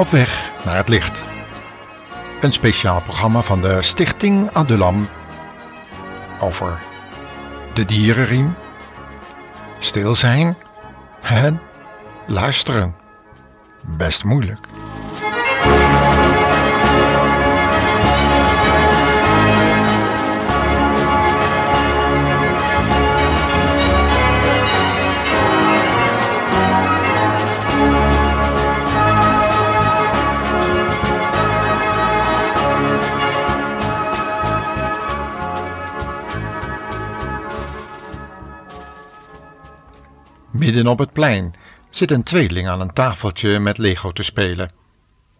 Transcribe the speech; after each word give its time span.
Op 0.00 0.10
weg 0.10 0.50
naar 0.64 0.76
het 0.76 0.88
licht. 0.88 1.22
Een 2.40 2.52
speciaal 2.52 3.02
programma 3.02 3.42
van 3.42 3.60
de 3.60 3.82
Stichting 3.82 4.50
Adulam 4.52 5.08
over 6.40 6.80
de 7.74 7.84
dierenriem, 7.84 8.54
stil 9.78 10.14
zijn 10.14 10.56
en 11.22 11.60
luisteren. 12.26 12.94
Best 13.82 14.24
moeilijk. 14.24 14.69
Midden 40.60 40.86
op 40.86 40.98
het 40.98 41.12
plein 41.12 41.54
zit 41.90 42.10
een 42.10 42.22
tweeling 42.22 42.68
aan 42.68 42.80
een 42.80 42.92
tafeltje 42.92 43.58
met 43.58 43.78
Lego 43.78 44.12
te 44.12 44.22
spelen. 44.22 44.70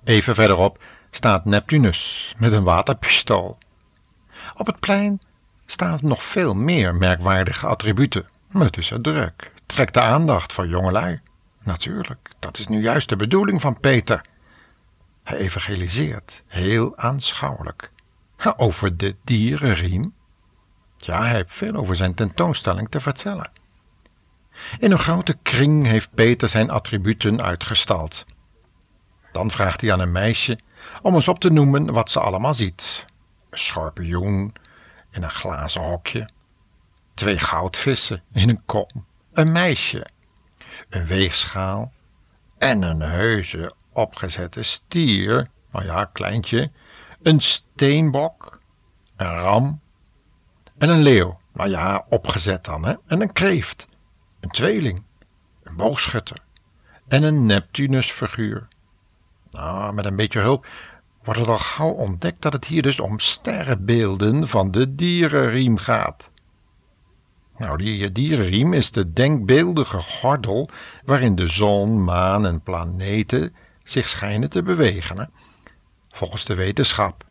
Even 0.05 0.35
verderop 0.35 0.83
staat 1.11 1.45
Neptunus 1.45 2.35
met 2.39 2.53
een 2.53 2.65
waterpistool. 2.65 3.59
Op 4.57 4.67
het 4.67 4.81
plein 4.81 5.21
staan 5.67 5.99
nog 6.03 6.23
veel 6.23 6.55
meer 6.55 6.95
merkwaardige 6.95 7.67
attributen, 7.67 8.29
maar 8.51 8.65
het 8.65 8.77
is 8.77 8.91
er 8.91 9.01
druk. 9.01 9.53
Trekt 9.67 9.95
de 9.95 10.01
aandacht 10.01 10.53
van 10.53 10.69
jongelui. 10.69 11.21
Natuurlijk, 11.63 12.31
dat 12.39 12.59
is 12.59 12.67
nu 12.67 12.83
juist 12.83 13.09
de 13.09 13.17
bedoeling 13.17 13.61
van 13.61 13.81
Peter. 13.81 14.21
Hij 15.23 15.39
evangeliseert, 15.39 16.43
heel 16.47 16.97
aanschouwelijk. 16.97 17.91
Over 18.57 18.97
de 18.97 19.17
dierenriem. 19.25 20.15
Ja, 20.97 21.21
hij 21.23 21.35
heeft 21.35 21.55
veel 21.55 21.75
over 21.75 21.97
zijn 21.97 22.15
tentoonstelling 22.15 22.89
te 22.91 23.01
vertellen. 23.01 23.60
In 24.79 24.91
een 24.91 24.99
grote 24.99 25.39
kring 25.43 25.87
heeft 25.87 26.15
Peter 26.15 26.49
zijn 26.49 26.71
attributen 26.71 27.43
uitgestald. 27.43 28.27
Dan 29.33 29.51
vraagt 29.51 29.81
hij 29.81 29.93
aan 29.93 30.01
een 30.01 30.13
meisje 30.13 30.59
om 31.03 31.15
eens 31.15 31.29
op 31.29 31.41
te 31.41 31.51
noemen 31.51 31.93
wat 31.93 32.11
ze 32.11 32.21
allemaal 32.21 32.55
ziet. 32.55 33.05
Een 33.51 33.59
schorpioen 33.59 34.55
in 35.11 35.23
een 35.23 35.31
glazen 35.31 35.83
hokje, 35.83 36.29
twee 37.15 37.39
goudvissen 37.39 38.23
in 38.33 38.49
een 38.49 38.63
kom, 38.67 39.07
een 39.33 39.53
meisje, 39.53 40.07
een 40.89 41.07
weegschaal. 41.07 41.93
En 42.59 42.83
een 42.83 43.01
heuse 43.01 43.73
opgezette 43.93 44.63
stier, 44.63 45.49
nou 45.73 45.85
ja, 45.85 46.05
kleintje, 46.05 46.71
een 47.23 47.41
steenbok, 47.41 48.61
een 49.17 49.35
ram. 49.35 49.81
En 50.79 50.89
een 50.89 51.03
leeuw, 51.03 51.41
nou 51.53 51.71
ja, 51.71 52.05
opgezet 52.09 52.65
dan, 52.65 52.85
hè, 52.85 52.95
en 53.07 53.21
een 53.21 53.33
kreeft 53.33 53.89
een 54.41 54.51
tweeling, 54.51 55.03
een 55.63 55.77
boogschutter 55.77 56.43
en 57.09 57.23
een 57.23 57.47
Neptunusfiguur. 57.47 58.69
Nou, 59.51 59.93
met 59.93 60.05
een 60.05 60.17
beetje 60.17 60.41
hulp 60.41 60.67
wordt 61.23 61.41
het 61.41 61.49
al 61.49 61.59
gauw 61.59 61.91
ontdekt 61.91 62.43
dat 62.43 62.53
het 62.53 62.65
hier 62.65 62.83
dus 62.83 63.01
om 63.01 63.19
sterrenbeelden 63.19 64.49
van 64.49 64.71
de 64.71 64.95
dierenriem 64.95 65.77
gaat. 65.77 66.31
Nou, 67.57 67.77
die 67.77 68.13
dierenriem 68.13 68.73
is 68.73 68.93
de 68.93 69.13
denkbeeldige 69.13 70.03
gordel 70.03 70.71
waarin 71.05 71.35
de 71.35 71.49
zon, 71.49 72.05
maan 72.05 72.47
en 72.47 72.63
planeten 72.63 73.55
zich 73.85 74.09
schijnen 74.09 74.51
te 74.51 74.63
bewegen, 74.63 75.31
volgens 76.09 76.45
de 76.45 76.55
wetenschap. 76.55 77.25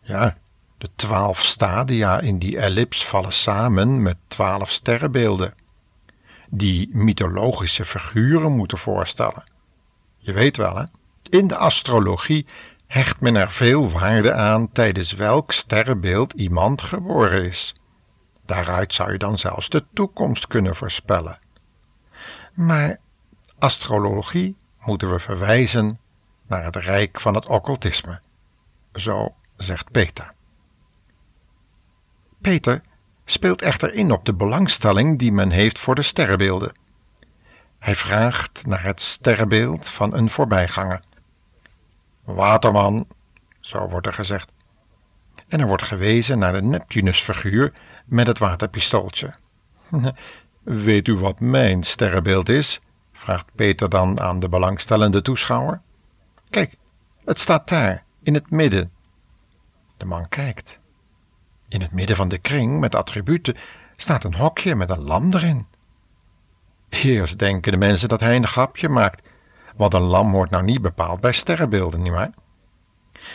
Ja, 0.00 0.36
de 0.78 0.88
twaalf 0.94 1.42
stadia 1.42 2.20
in 2.20 2.38
die 2.38 2.58
ellips 2.58 3.06
vallen 3.06 3.32
samen 3.32 4.02
met 4.02 4.16
twaalf 4.28 4.70
sterrenbeelden 4.70 5.54
die 6.54 6.88
mythologische 6.92 7.84
figuren 7.84 8.52
moeten 8.52 8.78
voorstellen. 8.78 9.44
Je 10.16 10.32
weet 10.32 10.56
wel, 10.56 10.76
hè? 10.76 10.84
In 11.30 11.46
de 11.46 11.56
astrologie 11.56 12.46
hecht 12.86 13.20
men 13.20 13.36
er 13.36 13.50
veel 13.50 13.90
waarde 13.90 14.34
aan 14.34 14.72
tijdens 14.72 15.12
welk 15.12 15.52
sterrenbeeld 15.52 16.32
iemand 16.32 16.82
geboren 16.82 17.44
is. 17.44 17.74
Daaruit 18.46 18.94
zou 18.94 19.12
je 19.12 19.18
dan 19.18 19.38
zelfs 19.38 19.68
de 19.68 19.84
toekomst 19.92 20.46
kunnen 20.46 20.76
voorspellen. 20.76 21.38
Maar 22.54 22.98
astrologie 23.58 24.56
moeten 24.84 25.10
we 25.12 25.18
verwijzen 25.18 25.98
naar 26.46 26.64
het 26.64 26.76
rijk 26.76 27.20
van 27.20 27.34
het 27.34 27.46
occultisme. 27.46 28.20
Zo 28.94 29.34
zegt 29.56 29.90
Peter. 29.90 30.32
Peter 32.40 32.82
speelt 33.32 33.62
echter 33.62 33.94
in 33.94 34.12
op 34.12 34.24
de 34.24 34.34
belangstelling 34.34 35.18
die 35.18 35.32
men 35.32 35.50
heeft 35.50 35.78
voor 35.78 35.94
de 35.94 36.02
sterrenbeelden. 36.02 36.72
Hij 37.78 37.96
vraagt 37.96 38.66
naar 38.66 38.84
het 38.84 39.00
sterrenbeeld 39.00 39.88
van 39.88 40.14
een 40.14 40.30
voorbijganger. 40.30 41.00
Waterman, 42.24 43.06
zo 43.60 43.88
wordt 43.88 44.06
er 44.06 44.12
gezegd. 44.12 44.52
En 45.48 45.60
er 45.60 45.66
wordt 45.66 45.82
gewezen 45.82 46.38
naar 46.38 46.52
de 46.52 46.62
Neptunusfiguur 46.62 47.72
met 48.04 48.26
het 48.26 48.38
waterpistooltje. 48.38 49.34
Weet 50.62 51.08
u 51.08 51.14
wat 51.14 51.40
mijn 51.40 51.82
sterrenbeeld 51.82 52.48
is? 52.48 52.80
vraagt 53.12 53.46
Peter 53.54 53.88
dan 53.88 54.20
aan 54.20 54.40
de 54.40 54.48
belangstellende 54.48 55.22
toeschouwer. 55.22 55.80
Kijk, 56.50 56.76
het 57.24 57.40
staat 57.40 57.68
daar, 57.68 58.04
in 58.22 58.34
het 58.34 58.50
midden. 58.50 58.92
De 59.96 60.04
man 60.04 60.28
kijkt. 60.28 60.80
In 61.72 61.80
het 61.80 61.92
midden 61.92 62.16
van 62.16 62.28
de 62.28 62.38
kring 62.38 62.80
met 62.80 62.94
attributen 62.94 63.56
staat 63.96 64.24
een 64.24 64.34
hokje 64.34 64.74
met 64.74 64.90
een 64.90 65.02
lam 65.02 65.32
erin. 65.32 65.66
Eerst 66.88 67.38
denken 67.38 67.72
de 67.72 67.78
mensen 67.78 68.08
dat 68.08 68.20
hij 68.20 68.36
een 68.36 68.46
grapje 68.46 68.88
maakt, 68.88 69.22
want 69.76 69.94
een 69.94 70.02
lam 70.02 70.32
hoort 70.32 70.50
nou 70.50 70.64
niet 70.64 70.82
bepaald 70.82 71.20
bij 71.20 71.32
sterrenbeelden, 71.32 72.02
nietwaar? 72.02 72.30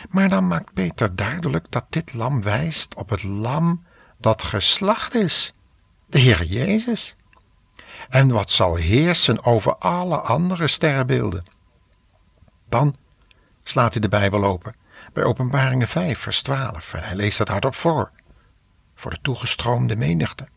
Maar 0.08 0.28
dan 0.28 0.46
maakt 0.46 0.72
Peter 0.72 1.16
duidelijk 1.16 1.66
dat 1.68 1.84
dit 1.90 2.14
lam 2.14 2.42
wijst 2.42 2.94
op 2.94 3.08
het 3.08 3.22
lam 3.22 3.84
dat 4.18 4.42
geslacht 4.42 5.14
is, 5.14 5.54
de 6.06 6.18
Heer 6.18 6.44
Jezus. 6.44 7.16
En 8.08 8.28
wat 8.30 8.50
zal 8.50 8.74
heersen 8.74 9.44
over 9.44 9.76
alle 9.76 10.20
andere 10.20 10.68
sterrenbeelden? 10.68 11.44
Dan 12.68 12.96
slaat 13.62 13.92
hij 13.92 14.00
de 14.00 14.08
Bijbel 14.08 14.44
open 14.44 14.74
bij 15.12 15.24
Openbaringen 15.24 15.88
5, 15.88 16.18
vers 16.18 16.42
12 16.42 16.94
en 16.94 17.02
hij 17.02 17.14
leest 17.14 17.38
het 17.38 17.48
hardop 17.48 17.74
voor 17.74 18.10
voor 18.98 19.10
de 19.10 19.18
toegestroomde 19.22 19.96
menigte. 19.96 20.48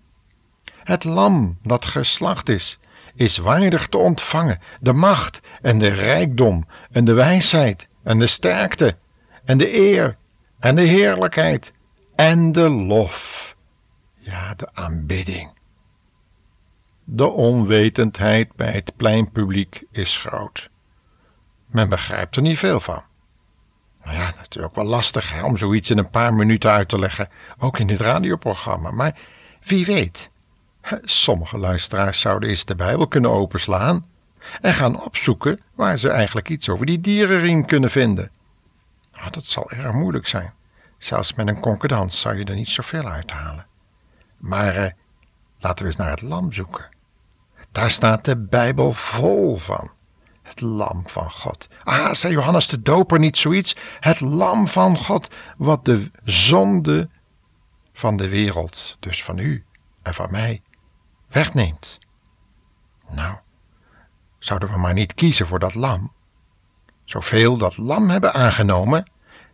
Het 0.83 1.03
lam 1.03 1.57
dat 1.63 1.85
geslacht 1.85 2.49
is, 2.49 2.79
is 3.15 3.37
waardig 3.37 3.87
te 3.87 3.97
ontvangen 3.97 4.59
de 4.79 4.93
macht 4.93 5.41
en 5.61 5.77
de 5.77 5.87
rijkdom 5.87 6.67
en 6.91 7.05
de 7.05 7.13
wijsheid 7.13 7.87
en 8.03 8.19
de 8.19 8.27
sterkte 8.27 8.97
en 9.43 9.57
de 9.57 9.77
eer 9.77 10.17
en 10.59 10.75
de 10.75 10.81
heerlijkheid 10.81 11.73
en 12.15 12.51
de 12.51 12.69
lof. 12.69 13.55
Ja, 14.17 14.53
de 14.53 14.69
aanbidding. 14.73 15.53
De 17.03 17.27
onwetendheid 17.27 18.55
bij 18.55 18.71
het 18.71 18.95
pleinpubliek 18.95 19.83
is 19.91 20.17
groot. 20.17 20.69
Men 21.65 21.89
begrijpt 21.89 22.35
er 22.35 22.41
niet 22.41 22.59
veel 22.59 22.79
van. 22.79 23.03
Nou 24.03 24.17
ja, 24.17 24.33
is 24.49 24.57
ook 24.57 24.75
wel 24.75 24.85
lastig 24.85 25.43
om 25.43 25.57
zoiets 25.57 25.89
in 25.89 25.97
een 25.97 26.09
paar 26.09 26.33
minuten 26.33 26.71
uit 26.71 26.89
te 26.89 26.99
leggen, 26.99 27.29
ook 27.57 27.79
in 27.79 27.87
dit 27.87 28.01
radioprogramma. 28.01 28.91
Maar 28.91 29.19
wie 29.63 29.85
weet, 29.85 30.31
sommige 31.03 31.57
luisteraars 31.57 32.19
zouden 32.19 32.49
eens 32.49 32.65
de 32.65 32.75
Bijbel 32.75 33.07
kunnen 33.07 33.31
openslaan 33.31 34.05
en 34.61 34.73
gaan 34.73 35.03
opzoeken 35.03 35.59
waar 35.75 35.97
ze 35.97 36.09
eigenlijk 36.09 36.49
iets 36.49 36.69
over 36.69 36.85
die 36.85 37.01
dierenriem 37.01 37.65
kunnen 37.65 37.89
vinden. 37.89 38.31
Nou, 39.13 39.31
dat 39.31 39.45
zal 39.45 39.71
erg 39.71 39.93
moeilijk 39.93 40.27
zijn. 40.27 40.53
Zelfs 40.97 41.33
met 41.33 41.47
een 41.47 41.59
concordans 41.59 42.19
zou 42.19 42.37
je 42.37 42.45
er 42.45 42.55
niet 42.55 42.69
zoveel 42.69 43.05
uithalen. 43.09 43.65
Maar 44.37 44.75
eh, 44.75 44.91
laten 45.59 45.83
we 45.83 45.89
eens 45.89 45.99
naar 45.99 46.09
het 46.09 46.21
lam 46.21 46.53
zoeken. 46.53 46.89
Daar 47.71 47.91
staat 47.91 48.25
de 48.25 48.37
Bijbel 48.37 48.93
vol 48.93 49.57
van. 49.57 49.91
Het 50.51 50.61
lam 50.61 51.03
van 51.05 51.31
God. 51.31 51.67
Ah, 51.83 52.13
zei 52.13 52.33
Johannes 52.33 52.67
de 52.67 52.81
Doper 52.81 53.19
niet 53.19 53.37
zoiets? 53.37 53.75
Het 53.99 54.19
lam 54.19 54.67
van 54.67 54.97
God, 54.97 55.29
wat 55.57 55.85
de 55.85 56.11
zonde 56.23 57.09
van 57.93 58.17
de 58.17 58.29
wereld, 58.29 58.97
dus 58.99 59.23
van 59.23 59.37
u 59.37 59.65
en 60.01 60.13
van 60.13 60.31
mij, 60.31 60.61
wegneemt. 61.27 61.99
Nou, 63.09 63.35
zouden 64.39 64.71
we 64.71 64.77
maar 64.77 64.93
niet 64.93 65.13
kiezen 65.13 65.47
voor 65.47 65.59
dat 65.59 65.75
lam? 65.75 66.11
Zoveel 67.03 67.57
dat 67.57 67.77
lam 67.77 68.09
hebben 68.09 68.33
aangenomen, 68.33 69.09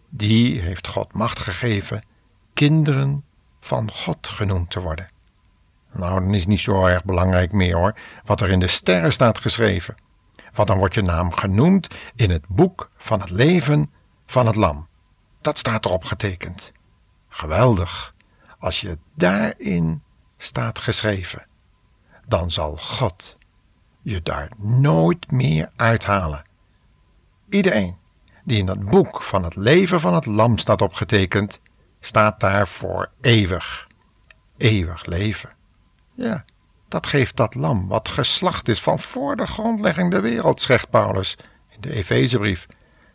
die 0.10 0.62
heeft 0.62 0.88
God 0.88 1.14
macht 1.14 1.40
gegeven 1.40 2.04
kinderen 2.54 3.24
van 3.60 3.92
God 3.92 4.28
genoemd 4.28 4.70
te 4.70 4.80
worden. 4.80 5.10
Nou, 5.94 6.20
dan 6.20 6.34
is 6.34 6.46
niet 6.46 6.60
zo 6.60 6.86
erg 6.86 7.04
belangrijk 7.04 7.52
meer 7.52 7.76
hoor, 7.76 7.96
wat 8.26 8.42
er 8.42 8.50
in 8.50 8.60
de 8.60 8.68
sterren 8.68 9.12
staat 9.12 9.38
geschreven. 9.38 10.06
Want 10.58 10.70
dan 10.70 10.78
wordt 10.78 10.94
je 10.96 11.02
naam 11.02 11.34
genoemd 11.34 11.88
in 12.16 12.30
het 12.30 12.48
boek 12.48 12.90
van 12.98 13.20
het 13.22 13.30
leven 13.30 13.92
van 14.26 14.46
het 14.48 14.56
lam. 14.56 14.88
Dat 15.42 15.58
staat 15.58 15.86
erop 15.86 16.04
getekend. 16.04 16.72
Geweldig, 17.30 18.14
als 18.60 18.82
je 18.82 18.98
daarin 19.14 20.04
staat 20.38 20.80
geschreven, 20.80 21.46
dan 22.28 22.52
zal 22.52 22.78
God 22.78 23.38
je 24.02 24.22
daar 24.22 24.50
nooit 24.58 25.32
meer 25.32 25.72
uithalen. 25.76 26.44
Iedereen 27.50 27.98
die 28.44 28.58
in 28.58 28.66
dat 28.66 28.86
boek 28.86 29.22
van 29.22 29.44
het 29.44 29.56
leven 29.56 30.00
van 30.00 30.14
het 30.14 30.26
lam 30.26 30.58
staat 30.58 30.82
opgetekend, 30.82 31.60
staat 32.00 32.40
daar 32.40 32.68
voor 32.68 33.12
eeuwig. 33.22 33.88
Eeuwig 34.58 35.06
leven. 35.06 35.50
Ja, 36.14 36.46
dat 36.88 37.08
geeft 37.08 37.38
dat 37.38 37.56
lam 37.56 37.88
wat 37.88 38.10
geslacht 38.10 38.68
is 38.68 38.82
van 38.82 39.00
voor 39.00 39.36
de 39.36 39.48
grondlegging 39.48 40.12
der 40.12 40.22
wereld, 40.22 40.62
zegt 40.62 40.90
Paulus 40.90 41.38
in 41.70 41.82
de 41.82 41.94
Efezebrief. 41.94 42.68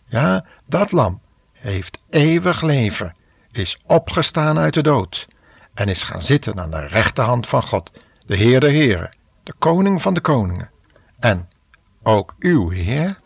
Ja, 0.07 0.45
dat 0.67 0.93
lam 0.93 1.21
heeft 1.53 1.99
eeuwig 2.11 2.63
leven, 2.63 3.17
is 3.53 3.79
opgestaan 3.87 4.59
uit 4.59 4.75
de 4.75 4.83
dood 4.83 5.29
en 5.75 5.89
is 5.89 6.03
gaan 6.03 6.23
zitten 6.23 6.61
aan 6.61 6.71
de 6.71 6.87
rechterhand 6.87 7.47
van 7.47 7.63
God, 7.63 7.93
de 8.27 8.37
Heer 8.37 8.61
der 8.61 8.71
Heren, 8.71 9.17
de 9.43 9.53
Koning 9.59 10.03
van 10.03 10.15
de 10.15 10.21
Koningen. 10.21 10.71
En 11.19 11.49
ook 12.03 12.35
uw 12.39 12.71
Heer 12.71 13.21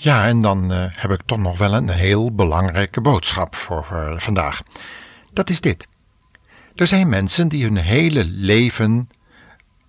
Ja, 0.00 0.26
en 0.26 0.40
dan 0.40 0.72
uh, 0.72 0.84
heb 0.90 1.10
ik 1.10 1.22
toch 1.26 1.38
nog 1.38 1.58
wel 1.58 1.72
een 1.72 1.90
heel 1.90 2.34
belangrijke 2.34 3.00
boodschap 3.00 3.54
voor, 3.54 3.84
voor 3.84 4.20
vandaag. 4.20 4.62
Dat 5.32 5.50
is 5.50 5.60
dit. 5.60 5.86
Er 6.74 6.86
zijn 6.86 7.08
mensen 7.08 7.48
die 7.48 7.64
hun 7.64 7.78
hele 7.78 8.24
leven 8.24 9.08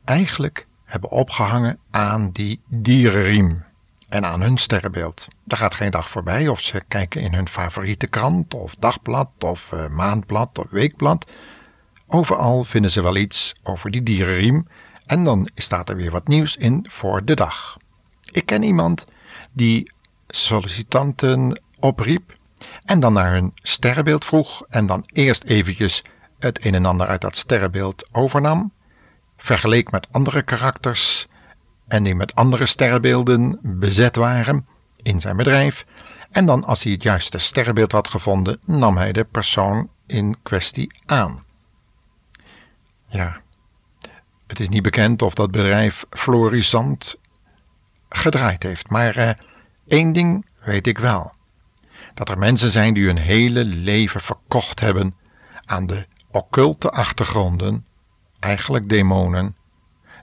eigenlijk 0.05 0.67
hebben 0.83 1.09
opgehangen 1.09 1.79
aan 1.91 2.31
die 2.31 2.61
dierenriem 2.67 3.63
en 4.07 4.25
aan 4.25 4.41
hun 4.41 4.57
sterrenbeeld. 4.57 5.27
Er 5.47 5.57
gaat 5.57 5.73
geen 5.73 5.91
dag 5.91 6.09
voorbij 6.09 6.47
of 6.47 6.61
ze 6.61 6.83
kijken 6.87 7.21
in 7.21 7.33
hun 7.33 7.49
favoriete 7.49 8.07
krant 8.07 8.53
of 8.53 8.75
dagblad 8.79 9.29
of 9.39 9.71
uh, 9.73 9.87
maandblad 9.87 10.59
of 10.59 10.69
weekblad. 10.69 11.31
Overal 12.07 12.63
vinden 12.63 12.91
ze 12.91 13.01
wel 13.01 13.15
iets 13.15 13.53
over 13.63 13.91
die 13.91 14.03
dierenriem 14.03 14.67
en 15.05 15.23
dan 15.23 15.49
staat 15.55 15.89
er 15.89 15.95
weer 15.95 16.11
wat 16.11 16.27
nieuws 16.27 16.55
in 16.55 16.85
voor 16.89 17.25
de 17.25 17.33
dag. 17.33 17.77
Ik 18.31 18.45
ken 18.45 18.63
iemand 18.63 19.05
die 19.51 19.91
sollicitanten 20.29 21.61
opriep 21.79 22.37
en 22.85 22.99
dan 22.99 23.13
naar 23.13 23.31
hun 23.31 23.51
sterrenbeeld 23.55 24.25
vroeg 24.25 24.65
en 24.69 24.85
dan 24.85 25.03
eerst 25.13 25.43
eventjes 25.43 26.03
het 26.39 26.65
een 26.65 26.75
en 26.75 26.85
ander 26.85 27.07
uit 27.07 27.21
dat 27.21 27.37
sterrenbeeld 27.37 28.07
overnam, 28.11 28.71
vergeleek 29.37 29.91
met 29.91 30.07
andere 30.11 30.41
karakters 30.41 31.27
en 31.87 32.03
die 32.03 32.15
met 32.15 32.35
andere 32.35 32.65
sterrenbeelden 32.65 33.59
bezet 33.61 34.15
waren 34.15 34.67
in 35.01 35.19
zijn 35.19 35.37
bedrijf, 35.37 35.85
en 36.31 36.45
dan 36.45 36.63
als 36.63 36.83
hij 36.83 36.91
het 36.91 37.03
juiste 37.03 37.37
sterrenbeeld 37.37 37.91
had 37.91 38.07
gevonden, 38.07 38.59
nam 38.65 38.97
hij 38.97 39.11
de 39.11 39.23
persoon 39.23 39.89
in 40.05 40.35
kwestie 40.43 40.91
aan. 41.05 41.43
Ja, 43.07 43.41
het 44.47 44.59
is 44.59 44.69
niet 44.69 44.83
bekend 44.83 45.21
of 45.21 45.33
dat 45.33 45.51
bedrijf 45.51 46.05
florisant 46.09 47.17
gedraaid 48.09 48.63
heeft, 48.63 48.89
maar 48.89 49.15
eh, 49.15 49.29
Eén 49.89 50.13
ding 50.13 50.45
weet 50.63 50.87
ik 50.87 50.97
wel: 50.97 51.33
dat 52.13 52.29
er 52.29 52.37
mensen 52.37 52.69
zijn 52.69 52.93
die 52.93 53.05
hun 53.05 53.17
hele 53.17 53.65
leven 53.65 54.21
verkocht 54.21 54.79
hebben 54.79 55.15
aan 55.65 55.85
de 55.85 56.05
occulte 56.31 56.91
achtergronden, 56.91 57.85
eigenlijk 58.39 58.89
demonen, 58.89 59.55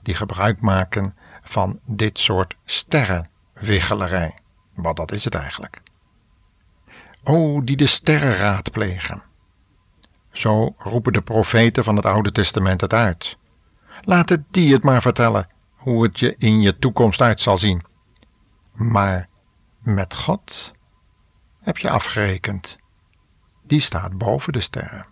die 0.03 0.15
gebruik 0.15 0.61
maken 0.61 1.15
van 1.43 1.79
dit 1.85 2.19
soort 2.19 2.55
sterrenwiggelerij. 2.65 4.35
Wat 4.73 4.95
dat 4.95 5.11
is 5.11 5.23
het 5.23 5.35
eigenlijk. 5.35 5.81
O, 7.23 7.63
die 7.63 7.77
de 7.77 7.87
sterren 7.87 8.35
raadplegen. 8.35 9.23
Zo 10.31 10.75
roepen 10.77 11.13
de 11.13 11.21
profeten 11.21 11.83
van 11.83 11.95
het 11.95 12.05
Oude 12.05 12.31
Testament 12.31 12.81
het 12.81 12.93
uit. 12.93 13.37
Laat 14.01 14.29
het 14.29 14.41
die 14.51 14.73
het 14.73 14.83
maar 14.83 15.01
vertellen 15.01 15.47
hoe 15.75 16.03
het 16.03 16.19
je 16.19 16.35
in 16.37 16.61
je 16.61 16.77
toekomst 16.77 17.21
uit 17.21 17.41
zal 17.41 17.57
zien. 17.57 17.85
Maar 18.73 19.27
met 19.93 20.15
God 20.15 20.73
heb 21.59 21.77
je 21.77 21.89
afgerekend. 21.89 22.79
Die 23.63 23.79
staat 23.79 24.17
boven 24.17 24.53
de 24.53 24.61
sterren. 24.61 25.05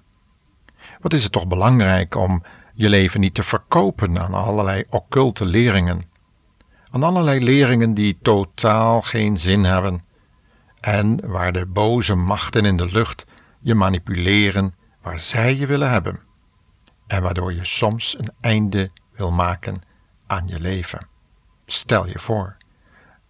Wat 1.02 1.14
is 1.14 1.24
het 1.24 1.32
toch 1.32 1.48
belangrijk 1.48 2.16
om 2.16 2.44
je 2.74 2.90
leven 2.90 3.20
niet 3.20 3.34
te 3.34 3.44
verkopen 3.44 4.20
aan 4.20 4.34
allerlei 4.34 4.84
occulte 4.90 5.46
leringen, 5.46 6.04
aan 6.90 7.04
allerlei 7.04 7.44
leringen 7.44 7.94
die 7.94 8.18
totaal 8.22 9.02
geen 9.02 9.40
zin 9.40 9.64
hebben 9.64 10.04
en 10.80 11.28
waar 11.30 11.54
de 11.54 11.66
boze 11.66 12.16
machten 12.16 12.66
in 12.66 12.78
de 12.78 12.86
lucht 12.86 13.26
je 13.60 13.76
manipuleren 13.76 14.76
waar 15.02 15.20
zij 15.20 15.56
je 15.56 15.66
willen 15.66 15.90
hebben 15.90 16.20
en 17.08 17.22
waardoor 17.22 17.54
je 17.54 17.66
soms 17.66 18.16
een 18.20 18.32
einde 18.42 18.92
wil 19.12 19.32
maken 19.32 19.82
aan 20.28 20.48
je 20.48 20.60
leven. 20.60 21.08
Stel 21.66 22.08
je 22.08 22.20
voor 22.20 22.58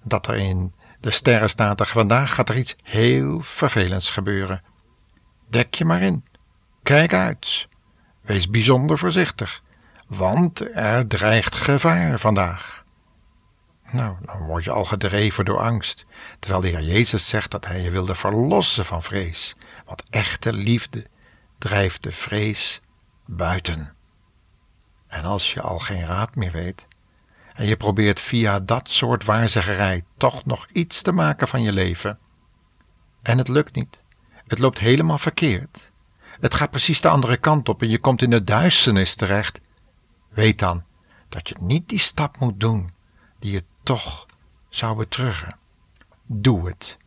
dat 0.04 0.28
er 0.28 0.36
in 0.36 0.74
de 1.06 1.12
sterren 1.12 1.78
er 1.78 1.88
vandaag 1.88 2.36
gaat 2.36 2.50
er 2.50 2.58
iets 2.58 2.76
heel 2.84 3.42
vervelends 3.42 4.10
gebeuren. 4.10 4.64
Dek 5.50 5.76
je 5.76 5.86
maar 5.86 6.02
in. 6.02 6.26
Kijk 6.84 7.14
uit. 7.14 7.68
Wees 8.22 8.50
bijzonder 8.50 8.98
voorzichtig, 8.98 9.62
want 10.08 10.76
er 10.76 11.08
dreigt 11.08 11.56
gevaar 11.56 12.20
vandaag. 12.20 12.84
Nou, 13.92 14.16
dan 14.22 14.38
word 14.38 14.64
je 14.64 14.72
al 14.72 14.86
gedreven 14.86 15.46
door 15.46 15.60
angst, 15.60 16.06
terwijl 16.40 16.62
de 16.62 16.68
Heer 16.68 16.82
Jezus 16.82 17.28
zegt 17.28 17.52
dat 17.52 17.66
Hij 17.66 17.82
je 17.82 17.90
wilde 17.90 18.16
verlossen 18.16 18.86
van 18.86 19.04
vrees. 19.04 19.56
Want 19.86 20.10
echte 20.10 20.54
liefde 20.54 21.06
drijft 21.58 22.04
de 22.04 22.12
vrees 22.12 22.82
buiten. 23.26 23.94
En 25.08 25.24
als 25.24 25.54
je 25.54 25.62
al 25.62 25.80
geen 25.80 26.06
raad 26.06 26.36
meer 26.36 26.52
weet, 26.52 26.88
en 27.56 27.66
je 27.66 27.78
probeert 27.78 28.20
via 28.20 28.60
dat 28.60 28.90
soort 28.90 29.26
waarzeggerij 29.26 30.04
toch 30.18 30.46
nog 30.46 30.68
iets 30.72 31.02
te 31.02 31.12
maken 31.12 31.48
van 31.48 31.62
je 31.62 31.72
leven. 31.72 32.20
En 33.22 33.38
het 33.38 33.48
lukt 33.48 33.76
niet. 33.76 34.02
Het 34.48 34.60
loopt 34.60 34.80
helemaal 34.80 35.18
verkeerd. 35.18 35.92
het 36.40 36.54
gaat 36.54 36.70
precies 36.70 37.02
de 37.02 37.10
andere 37.10 37.38
kant 37.38 37.70
op 37.70 37.82
en 37.82 37.90
je 37.90 38.00
komt 38.00 38.22
in 38.22 38.30
de 38.30 38.44
duisternis 38.44 39.16
terecht, 39.16 39.62
weet 40.30 40.60
dan 40.60 40.84
dat 41.30 41.50
je 41.50 41.56
niet 41.60 41.90
die 41.90 42.00
stap 42.00 42.40
moet 42.40 42.60
doen 42.60 42.94
die 43.40 43.52
je 43.52 43.64
toch 43.84 44.26
zou 44.70 44.98
betruggen. 44.98 45.58
Doe 46.26 46.68
het 46.68 46.98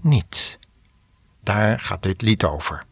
niet. 0.00 0.58
Daar 1.42 1.80
gaat 1.80 2.02
dit 2.02 2.22
lied 2.22 2.44
over. 2.44 2.84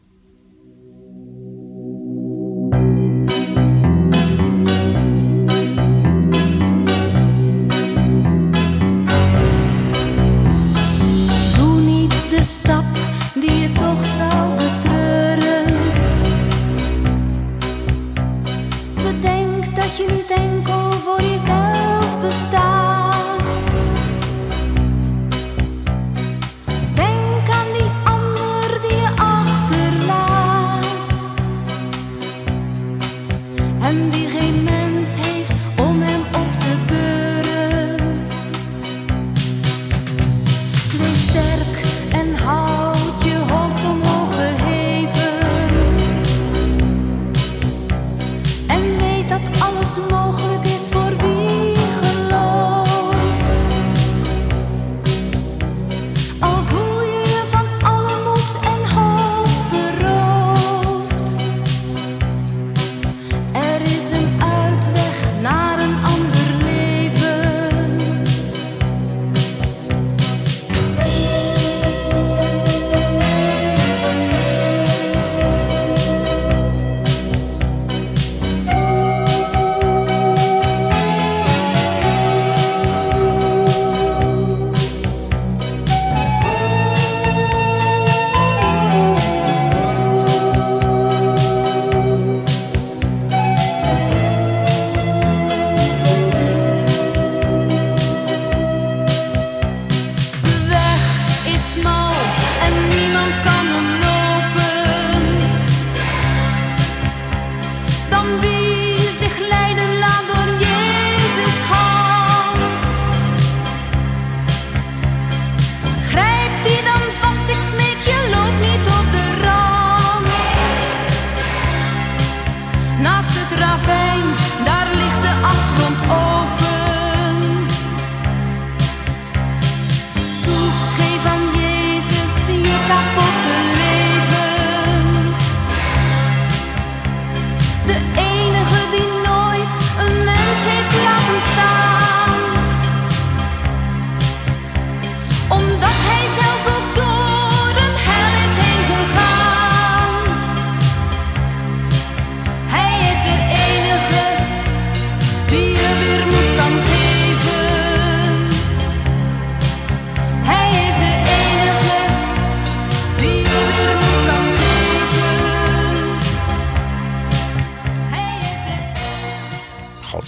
God 33.84 33.92
zegen 34.12 34.83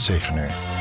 u. 0.09 0.76